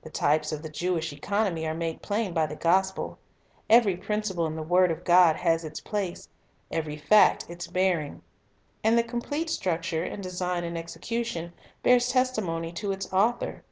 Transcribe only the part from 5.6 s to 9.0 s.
its place, every fact its bearing. And